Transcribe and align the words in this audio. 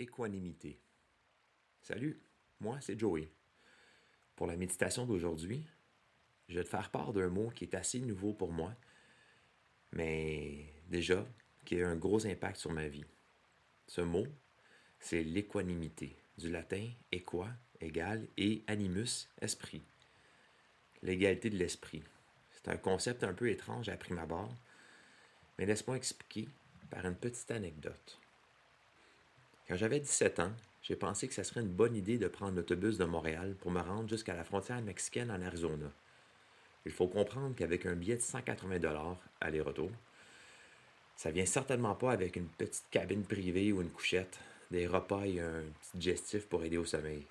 équanimité. 0.00 0.78
Salut, 1.82 2.20
moi 2.60 2.80
c'est 2.80 2.98
Joey. 2.98 3.28
Pour 4.36 4.46
la 4.46 4.56
méditation 4.56 5.06
d'aujourd'hui, 5.06 5.64
je 6.48 6.56
vais 6.56 6.64
te 6.64 6.68
faire 6.68 6.90
part 6.90 7.12
d'un 7.12 7.28
mot 7.28 7.50
qui 7.50 7.64
est 7.64 7.74
assez 7.74 8.00
nouveau 8.00 8.32
pour 8.32 8.52
moi, 8.52 8.74
mais 9.92 10.66
déjà 10.88 11.26
qui 11.64 11.76
a 11.76 11.78
eu 11.78 11.84
un 11.84 11.96
gros 11.96 12.26
impact 12.26 12.56
sur 12.56 12.72
ma 12.72 12.88
vie. 12.88 13.04
Ce 13.86 14.00
mot, 14.00 14.26
c'est 14.98 15.22
l'équanimité, 15.22 16.16
du 16.38 16.50
latin 16.50 16.88
equa, 17.12 17.48
égal, 17.80 18.26
et 18.36 18.62
animus, 18.66 19.28
esprit. 19.40 19.82
L'égalité 21.02 21.50
de 21.50 21.56
l'esprit. 21.56 22.02
C'est 22.52 22.68
un 22.68 22.76
concept 22.76 23.24
un 23.24 23.32
peu 23.32 23.48
étrange 23.48 23.88
à 23.88 23.96
prime 23.96 24.18
abord, 24.18 24.54
mais 25.58 25.66
laisse-moi 25.66 25.96
expliquer 25.96 26.48
par 26.90 27.04
une 27.06 27.16
petite 27.16 27.50
anecdote. 27.50 28.20
Quand 29.70 29.76
j'avais 29.76 30.00
17 30.00 30.40
ans, 30.40 30.52
j'ai 30.82 30.96
pensé 30.96 31.28
que 31.28 31.34
ce 31.34 31.44
serait 31.44 31.60
une 31.60 31.68
bonne 31.68 31.94
idée 31.94 32.18
de 32.18 32.26
prendre 32.26 32.56
l'autobus 32.56 32.98
de 32.98 33.04
Montréal 33.04 33.54
pour 33.60 33.70
me 33.70 33.80
rendre 33.80 34.08
jusqu'à 34.08 34.34
la 34.34 34.42
frontière 34.42 34.82
mexicaine 34.82 35.30
en 35.30 35.40
Arizona. 35.40 35.86
Il 36.86 36.90
faut 36.90 37.06
comprendre 37.06 37.54
qu'avec 37.54 37.86
un 37.86 37.94
billet 37.94 38.16
de 38.16 38.20
180 38.20 39.16
aller-retour, 39.40 39.92
ça 41.14 41.30
vient 41.30 41.46
certainement 41.46 41.94
pas 41.94 42.10
avec 42.10 42.34
une 42.34 42.48
petite 42.48 42.86
cabine 42.90 43.22
privée 43.22 43.70
ou 43.70 43.80
une 43.80 43.90
couchette, 43.90 44.40
des 44.72 44.88
repas 44.88 45.24
et 45.24 45.38
un 45.38 45.62
petit 45.62 45.98
digestif 45.98 46.48
pour 46.48 46.64
aider 46.64 46.76
au 46.76 46.84
sommeil. 46.84 47.24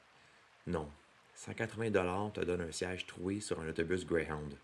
Non, 0.66 0.90
180 1.36 1.92
te 2.36 2.46
donne 2.46 2.62
un 2.62 2.72
siège 2.72 3.06
troué 3.06 3.42
sur 3.42 3.60
un 3.60 3.68
autobus 3.68 4.06
Greyhound. 4.06 4.56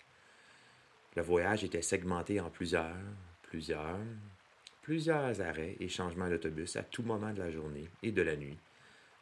Le 1.18 1.22
voyage 1.22 1.66
était 1.66 1.82
segmenté 1.82 2.40
en 2.40 2.50
plusieurs, 2.50 2.96
plusieurs, 3.42 4.00
plusieurs 4.86 5.42
arrêts 5.42 5.76
et 5.80 5.90
changements 5.90 6.30
d'autobus 6.30 6.76
à 6.76 6.84
tout 6.84 7.02
moment 7.02 7.34
de 7.34 7.40
la 7.40 7.50
journée 7.50 7.90
et 8.04 8.12
de 8.12 8.22
la 8.22 8.36
nuit, 8.36 8.60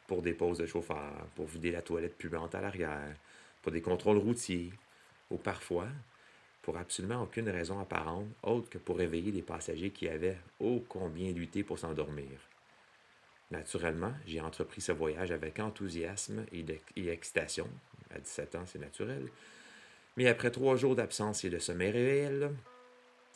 pour 0.08 0.22
des 0.22 0.34
pauses 0.34 0.58
de 0.58 0.66
chauffeur, 0.66 1.26
pour 1.36 1.46
vider 1.48 1.72
la 1.72 1.82
toilette 1.82 2.18
puante 2.18 2.54
à 2.54 2.60
l'arrière, 2.60 3.16
pour 3.62 3.72
des 3.72 3.82
contrôles 3.82 4.18
routiers, 4.18 4.74
ou 5.32 5.38
parfois 5.38 5.88
pour 6.64 6.78
absolument 6.78 7.24
aucune 7.24 7.48
raison 7.50 7.80
apparente 7.80 8.28
autre 8.44 8.70
que 8.70 8.78
pour 8.78 8.98
réveiller 8.98 9.32
des 9.32 9.42
passagers 9.42 9.92
qui 9.92 10.10
avaient 10.10 10.38
ô 10.60 10.84
combien 10.90 11.32
lutté 11.32 11.64
pour 11.64 11.80
s'endormir. 11.80 12.28
Naturellement, 13.50 14.14
j'ai 14.26 14.42
entrepris 14.42 14.82
ce 14.82 14.92
voyage 14.92 15.32
avec 15.32 15.60
enthousiasme 15.60 16.46
et, 16.52 16.66
et 16.98 17.08
excitation. 17.08 17.70
À 18.14 18.20
17 18.20 18.56
ans, 18.56 18.66
c'est 18.66 18.80
naturel. 18.80 19.30
Mais 20.18 20.28
après 20.28 20.52
trois 20.52 20.76
jours 20.76 20.98
d'absence 20.98 21.46
et 21.46 21.50
de 21.50 21.58
sommeil 21.58 21.92
réel, 21.92 22.52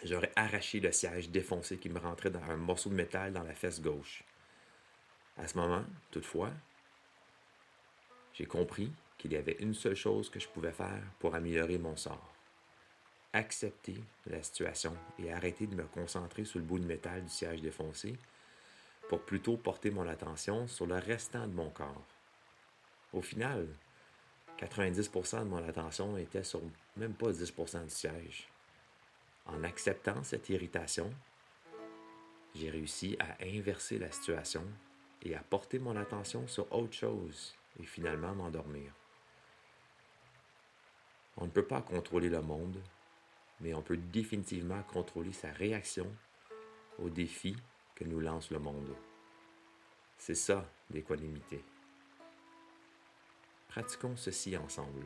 j'aurais 0.04 0.32
arraché 0.36 0.80
le 0.80 0.92
siège 0.92 1.30
défoncé 1.30 1.78
qui 1.78 1.90
me 1.90 2.00
rentrait 2.00 2.30
dans 2.30 2.44
un 2.44 2.58
morceau 2.58 2.90
de 2.90 2.96
métal 2.96 3.34
dans 3.34 3.44
la 3.44 3.54
fesse 3.54 3.82
gauche. 3.82 4.24
À 5.38 5.48
ce 5.48 5.58
moment, 5.58 5.84
toutefois, 6.12 6.52
j'ai 8.34 8.46
compris 8.46 8.92
qu'il 9.18 9.34
y 9.34 9.38
avait 9.38 9.58
une 9.60 9.74
seule 9.74 9.96
chose 9.96 10.30
que 10.30 10.40
je 10.40 10.48
pouvais 10.48 10.72
faire 10.72 11.02
pour 11.20 11.36
améliorer 11.36 11.78
mon 11.78 11.96
sort. 11.96 12.34
Accepter 13.34 14.04
la 14.28 14.42
situation 14.42 14.96
et 15.20 15.32
arrêter 15.32 15.68
de 15.68 15.76
me 15.76 15.84
concentrer 15.84 16.46
sur 16.46 16.60
le 16.60 16.66
bout 16.66 16.80
de 16.80 16.86
métal 16.86 17.24
du 17.24 17.30
siège 17.30 17.62
défoncé 17.62 18.16
pour 19.10 19.22
plutôt 19.22 19.58
porter 19.58 19.90
mon 19.90 20.08
attention 20.08 20.68
sur 20.68 20.86
le 20.86 20.96
restant 20.96 21.48
de 21.48 21.54
mon 21.54 21.70
corps. 21.70 22.06
Au 23.14 23.22
final, 23.22 23.68
90% 24.60 25.40
de 25.40 25.50
mon 25.50 25.68
attention 25.68 26.18
était 26.18 26.44
sur 26.44 26.62
même 26.96 27.14
pas 27.14 27.32
10% 27.32 27.84
du 27.84 27.90
siège. 27.90 28.48
En 29.48 29.64
acceptant 29.64 30.24
cette 30.24 30.50
irritation, 30.50 31.14
j'ai 32.54 32.70
réussi 32.70 33.18
à 33.20 33.38
inverser 33.44 33.98
la 33.98 34.12
situation 34.12 34.64
et 35.22 35.36
à 35.36 35.42
porter 35.42 35.80
mon 35.80 35.96
attention 35.96 36.48
sur 36.48 36.72
autre 36.74 36.94
chose 36.94 37.56
et 37.80 37.86
finalement 37.86 38.34
m'endormir. 38.36 38.92
On 41.38 41.46
ne 41.46 41.52
peut 41.52 41.66
pas 41.66 41.82
contrôler 41.82 42.30
le 42.30 42.42
monde, 42.42 42.82
mais 43.62 43.74
on 43.74 43.82
peut 43.82 43.98
définitivement 43.98 44.82
contrôler 44.84 45.34
sa 45.34 45.52
réaction 45.52 46.12
aux 47.00 47.10
défis 47.10 47.58
que 47.96 48.04
nous 48.04 48.20
lance 48.20 48.52
le 48.52 48.60
monde. 48.60 48.96
C'est 50.18 50.36
ça 50.36 50.70
l'équanimité. 50.90 51.64
Pratiquons 53.68 54.16
ceci 54.16 54.58
ensemble. 54.58 55.06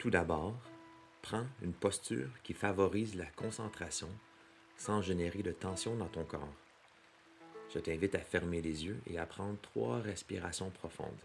Tout 0.00 0.08
d'abord, 0.08 0.54
prends 1.20 1.44
une 1.60 1.74
posture 1.74 2.30
qui 2.42 2.54
favorise 2.54 3.16
la 3.16 3.26
concentration 3.26 4.08
sans 4.78 5.02
générer 5.02 5.42
de 5.42 5.52
tension 5.52 5.94
dans 5.94 6.08
ton 6.08 6.24
corps. 6.24 6.54
Je 7.74 7.80
t'invite 7.80 8.14
à 8.14 8.20
fermer 8.20 8.62
les 8.62 8.86
yeux 8.86 8.98
et 9.06 9.18
à 9.18 9.26
prendre 9.26 9.60
trois 9.60 10.00
respirations 10.00 10.70
profondes. 10.70 11.22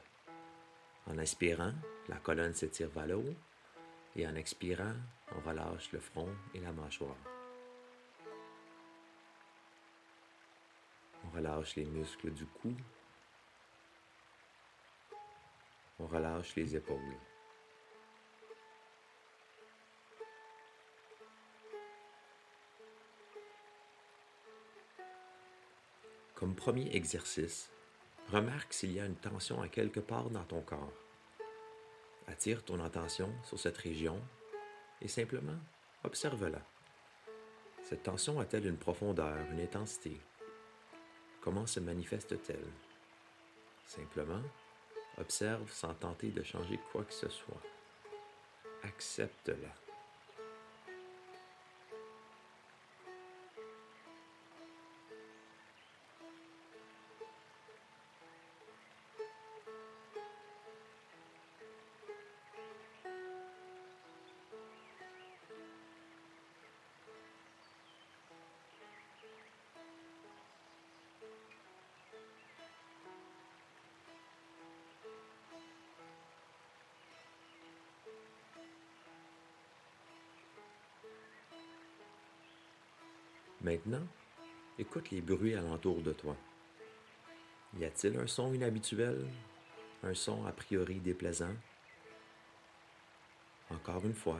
En 1.07 1.17
inspirant, 1.17 1.71
la 2.09 2.17
colonne 2.17 2.53
s'étire 2.53 2.89
vers 2.89 3.07
le 3.07 3.15
haut 3.15 3.35
et 4.17 4.27
en 4.27 4.35
expirant, 4.35 4.93
on 5.33 5.47
relâche 5.47 5.93
le 5.93 6.01
front 6.01 6.35
et 6.53 6.59
la 6.59 6.73
mâchoire. 6.73 7.15
On 11.23 11.29
relâche 11.33 11.77
les 11.77 11.85
muscles 11.85 12.31
du 12.31 12.45
cou. 12.45 12.73
On 15.97 16.07
relâche 16.07 16.53
les 16.57 16.75
épaules. 16.75 17.15
Comme 26.35 26.53
premier 26.53 26.93
exercice, 26.93 27.69
remarque 28.29 28.73
s'il 28.73 28.91
y 28.91 28.99
a 28.99 29.05
une 29.05 29.15
tension 29.15 29.61
à 29.61 29.69
quelque 29.69 30.01
part 30.01 30.29
dans 30.29 30.43
ton 30.43 30.61
corps. 30.61 30.91
Attire 32.27 32.63
ton 32.63 32.83
attention 32.83 33.31
sur 33.43 33.57
cette 33.57 33.77
région 33.77 34.21
et 35.01 35.07
simplement 35.07 35.57
observe-la. 36.03 36.61
Cette 37.83 38.03
tension 38.03 38.39
a-t-elle 38.39 38.67
une 38.67 38.77
profondeur, 38.77 39.37
une 39.51 39.61
intensité? 39.61 40.19
Comment 41.39 41.67
se 41.67 41.79
manifeste-t-elle? 41.79 42.71
Simplement, 43.87 44.41
observe 45.17 45.71
sans 45.71 45.93
tenter 45.93 46.31
de 46.31 46.43
changer 46.43 46.79
quoi 46.91 47.05
que 47.05 47.13
ce 47.13 47.29
soit. 47.29 47.61
Accepte-la. 48.83 49.84
Maintenant, 83.65 84.05
écoute 84.77 85.09
les 85.09 85.21
bruits 85.21 85.55
alentour 85.55 85.99
de 86.03 86.13
toi. 86.13 86.37
Y 87.79 87.85
a-t-il 87.85 88.15
un 88.15 88.27
son 88.27 88.53
inhabituel, 88.53 89.25
un 90.03 90.13
son 90.13 90.45
a 90.45 90.51
priori 90.51 90.99
déplaisant? 90.99 91.55
Encore 93.71 94.05
une 94.05 94.13
fois, 94.13 94.39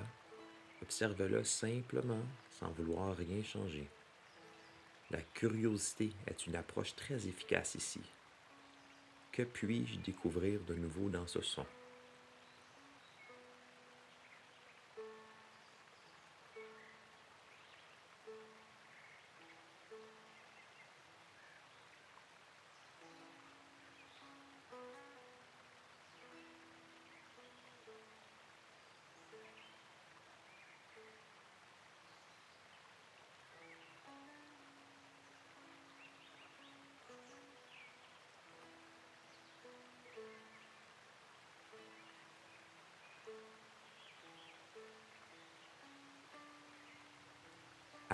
observe-le 0.84 1.44
simplement 1.44 2.22
sans 2.52 2.70
vouloir 2.74 3.18
rien 3.18 3.42
changer. 3.42 3.90
La 5.10 5.24
curiosité 5.24 6.14
est 6.28 6.46
une 6.46 6.56
approche 6.56 6.96
très 6.96 7.28
efficace 7.28 7.74
ici. 7.74 8.02
Que 9.32 9.42
puis-je 9.42 10.02
découvrir 10.02 10.60
de 10.66 10.76
nouveau 10.76 11.10
dans 11.10 11.26
ce 11.26 11.42
son? 11.42 11.66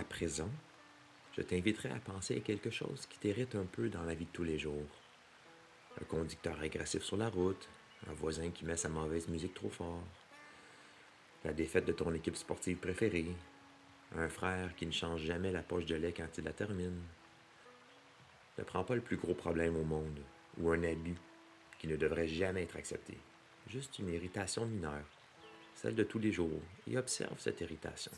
À 0.01 0.03
présent, 0.03 0.50
je 1.38 1.44
t'inviterai 1.44 1.92
à 1.92 2.00
penser 2.00 2.36
à 2.36 2.39
quelque 2.39 2.71
chose 2.71 3.06
qui 3.06 3.19
t'irrite 3.19 3.53
un 3.53 3.65
peu 3.65 3.88
dans 3.88 4.01
la 4.01 4.15
vie 4.15 4.25
de 4.25 4.31
tous 4.31 4.44
les 4.44 4.57
jours. 4.57 4.88
Un 6.01 6.06
conducteur 6.06 6.59
agressif 6.59 7.03
sur 7.03 7.18
la 7.18 7.30
route, 7.30 7.69
un 8.09 8.13
voisin 8.13 8.50
qui 8.50 8.65
met 8.65 8.77
sa 8.77 8.89
mauvaise 8.89 9.27
musique 9.27 9.53
trop 9.53 9.69
fort, 9.69 10.01
la 11.44 11.53
défaite 11.53 11.86
de 11.86 11.92
ton 11.92 12.12
équipe 12.15 12.36
sportive 12.36 12.77
préférée, 12.77 13.27
un 14.15 14.27
frère 14.27 14.75
qui 14.75 14.88
ne 14.88 14.92
change 14.92 15.21
jamais 15.21 15.51
la 15.51 15.62
poche 15.62 15.86
de 15.86 15.95
lait 15.95 16.13
quand 16.13 16.36
il 16.36 16.45
la 16.45 16.54
termine. 16.54 17.04
Ne 18.57 18.63
prends 18.63 18.83
pas 18.83 18.95
le 18.95 19.01
plus 19.01 19.18
gros 19.18 19.36
problème 19.36 19.77
au 19.77 19.83
monde 19.83 20.19
ou 20.57 20.71
un 20.71 20.81
abus 20.81 21.19
qui 21.77 21.88
ne 21.88 21.95
devrait 21.95 22.27
jamais 22.27 22.63
être 22.63 22.77
accepté. 22.77 23.19
Juste 23.68 24.00
une 24.00 24.09
irritation 24.09 24.65
mineure, 24.65 25.06
celle 25.75 25.94
de 25.94 26.04
tous 26.04 26.18
les 26.18 26.31
jours, 26.31 26.63
et 26.88 26.97
observe 26.97 27.39
cette 27.39 27.62
irritation. 27.62 28.12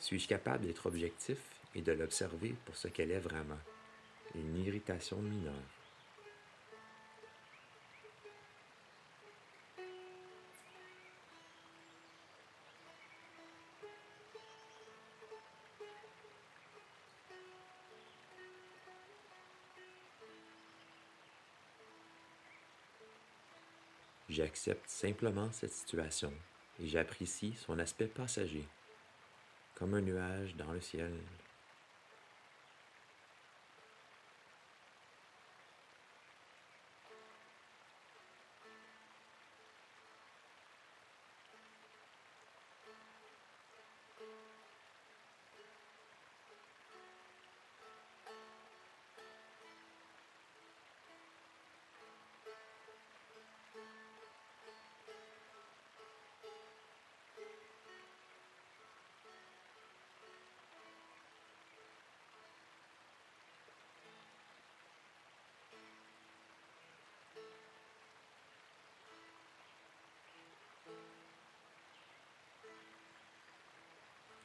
Suis-je 0.00 0.26
capable 0.26 0.64
d'être 0.64 0.86
objectif 0.86 1.38
et 1.74 1.82
de 1.82 1.92
l'observer 1.92 2.56
pour 2.64 2.74
ce 2.74 2.88
qu'elle 2.88 3.10
est 3.10 3.20
vraiment, 3.20 3.60
une 4.34 4.56
irritation 4.56 5.18
mineure? 5.18 5.54
J'accepte 24.30 24.88
simplement 24.88 25.52
cette 25.52 25.72
situation 25.72 26.32
et 26.80 26.86
j'apprécie 26.86 27.54
son 27.54 27.78
aspect 27.78 28.06
passager 28.06 28.66
comme 29.80 29.94
un 29.94 30.02
nuage 30.02 30.54
dans 30.56 30.70
le 30.72 30.80
ciel. 30.80 31.10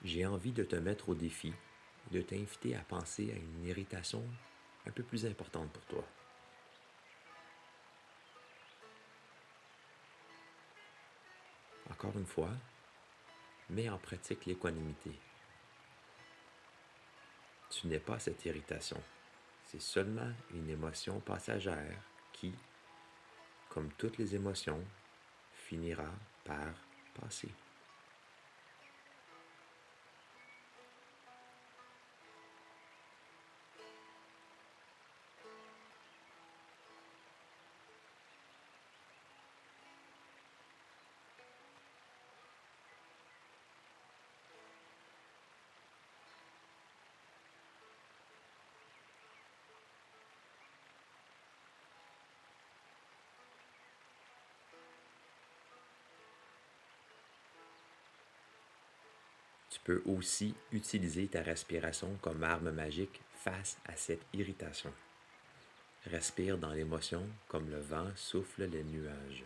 J'ai 0.05 0.23
envie 0.23 0.51
de 0.51 0.63
te 0.63 0.75
mettre 0.75 1.09
au 1.09 1.15
défi, 1.15 1.51
de 2.11 2.21
t'inviter 2.21 2.75
à 2.75 2.81
penser 2.81 3.31
à 3.31 3.35
une 3.35 3.65
irritation 3.65 4.23
un 4.85 4.91
peu 4.91 5.01
plus 5.01 5.25
importante 5.25 5.71
pour 5.71 5.83
toi. 5.85 6.03
Encore 11.89 12.15
une 12.19 12.27
fois, 12.27 12.51
mets 13.71 13.89
en 13.89 13.97
pratique 13.97 14.45
l'équanimité. 14.45 15.09
Tu 17.71 17.87
n'es 17.87 17.99
pas 17.99 18.19
cette 18.19 18.45
irritation. 18.45 19.01
C'est 19.63 19.81
seulement 19.81 20.31
une 20.53 20.69
émotion 20.69 21.19
passagère 21.19 21.99
qui, 22.31 22.53
comme 23.69 23.91
toutes 23.93 24.19
les 24.19 24.35
émotions, 24.35 24.85
finira 25.51 26.11
par 26.43 26.75
passer. 27.19 27.49
Tu 59.75 59.81
peux 59.81 60.01
aussi 60.05 60.55
utiliser 60.71 61.27
ta 61.27 61.41
respiration 61.41 62.17
comme 62.21 62.43
arme 62.43 62.71
magique 62.71 63.19
face 63.33 63.77
à 63.85 63.97
cette 63.97 64.25
irritation. 64.31 64.93
Respire 66.05 66.57
dans 66.57 66.71
l'émotion 66.71 67.27
comme 67.49 67.69
le 67.69 67.81
vent 67.81 68.09
souffle 68.15 68.69
les 68.69 68.85
nuages. 68.85 69.43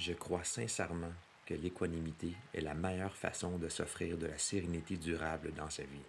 Je 0.00 0.14
crois 0.14 0.44
sincèrement 0.44 1.12
que 1.44 1.52
l'équanimité 1.52 2.34
est 2.54 2.62
la 2.62 2.72
meilleure 2.72 3.14
façon 3.14 3.58
de 3.58 3.68
s'offrir 3.68 4.16
de 4.16 4.28
la 4.28 4.38
sérénité 4.38 4.96
durable 4.96 5.52
dans 5.52 5.68
sa 5.68 5.82
vie. 5.82 6.06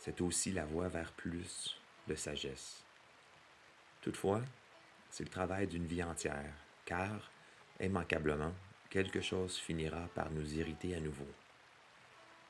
C'est 0.00 0.20
aussi 0.20 0.50
la 0.50 0.64
voie 0.64 0.88
vers 0.88 1.12
plus 1.12 1.78
de 2.08 2.16
sagesse. 2.16 2.82
Toutefois, 4.00 4.42
c'est 5.10 5.22
le 5.22 5.30
travail 5.30 5.68
d'une 5.68 5.86
vie 5.86 6.02
entière, 6.02 6.52
car, 6.84 7.30
immanquablement, 7.80 8.52
quelque 8.90 9.20
chose 9.20 9.56
finira 9.56 10.08
par 10.16 10.28
nous 10.32 10.58
irriter 10.58 10.96
à 10.96 11.00
nouveau. 11.00 11.28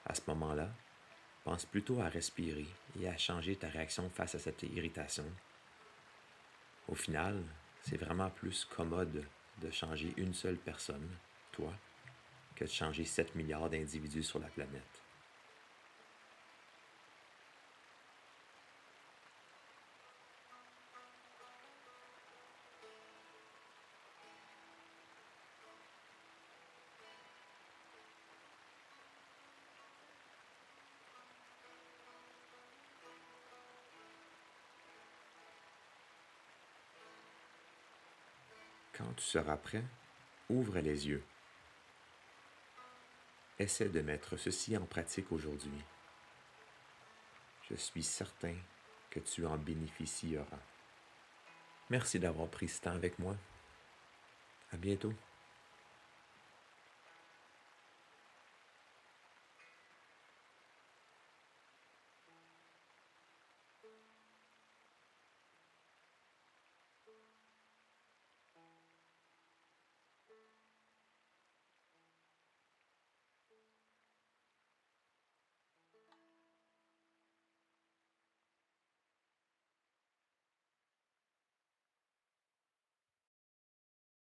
À 0.07 0.15
ce 0.15 0.23
moment-là, 0.29 0.71
pense 1.45 1.67
plutôt 1.67 2.01
à 2.01 2.09
respirer 2.09 2.69
et 2.99 3.07
à 3.07 3.19
changer 3.19 3.55
ta 3.57 3.69
réaction 3.69 4.09
face 4.09 4.35
à 4.35 4.39
cette 4.39 4.63
irritation. 4.63 5.31
Au 6.89 6.95
final, 6.95 7.45
c'est 7.83 7.99
vraiment 7.99 8.31
plus 8.31 8.65
commode 8.65 9.27
de 9.61 9.71
changer 9.71 10.13
une 10.17 10.35
seule 10.35 10.57
personne, 10.57 11.09
toi, 11.53 11.73
que 12.55 12.65
de 12.65 12.71
changer 12.71 13.05
7 13.05 13.35
milliards 13.35 13.71
d'individus 13.71 14.23
sur 14.23 14.39
la 14.39 14.49
planète. 14.49 15.04
Tu 39.17 39.25
seras 39.25 39.57
prêt, 39.57 39.85
ouvre 40.49 40.79
les 40.79 41.09
yeux. 41.09 41.25
Essaie 43.59 43.89
de 43.89 44.01
mettre 44.01 44.37
ceci 44.37 44.77
en 44.77 44.85
pratique 44.85 45.31
aujourd'hui. 45.33 45.83
Je 47.71 47.77
suis 47.77 48.03
certain 48.03 48.57
que 49.11 49.21
tu 49.21 49.47
en 49.47 49.57
bénéficieras. 49.57 50.59
Merci 51.91 52.19
d'avoir 52.19 52.49
pris 52.49 52.69
ce 52.69 52.81
temps 52.81 52.95
avec 52.95 53.19
moi. 53.19 53.37
À 54.73 54.77
bientôt. 54.77 55.13